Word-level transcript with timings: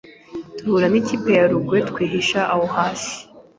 duhura 0.63 0.87
n’ikipe 0.89 1.29
ya 1.37 1.45
Rugwe 1.51 1.77
twihisha 1.89 2.39
aho 2.53 2.65
hasi 2.75 3.15